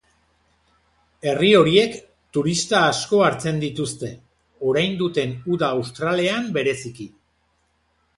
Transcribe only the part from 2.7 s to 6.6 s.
asko hartzen dituzte, orain duten uda australean